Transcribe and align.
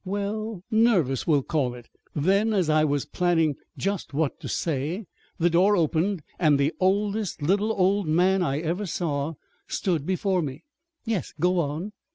"Well, 0.03 0.63
'nervous,' 0.71 1.27
we'll 1.27 1.43
call 1.43 1.75
it. 1.75 1.87
Then, 2.15 2.53
as 2.53 2.71
I 2.71 2.83
was 2.83 3.05
planning 3.05 3.57
just 3.77 4.15
what 4.15 4.39
to 4.39 4.47
say, 4.47 5.05
the 5.37 5.51
door 5.51 5.75
opened 5.75 6.23
and 6.39 6.59
the 6.59 6.73
oldest 6.79 7.43
little 7.43 7.71
old 7.71 8.07
man 8.07 8.41
I 8.41 8.61
ever 8.61 8.87
saw 8.87 9.35
stood 9.67 10.07
before 10.07 10.41
me." 10.41 10.63
"Yes, 11.05 11.35
go 11.39 11.59
on!" 11.59 11.91